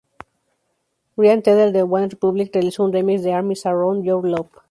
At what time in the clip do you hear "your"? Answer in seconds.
4.03-4.27